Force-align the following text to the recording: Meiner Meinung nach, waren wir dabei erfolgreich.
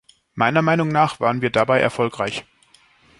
Meiner 0.33 0.63
Meinung 0.63 0.87
nach, 0.87 1.19
waren 1.19 1.43
wir 1.43 1.51
dabei 1.51 1.79
erfolgreich. 1.79 2.43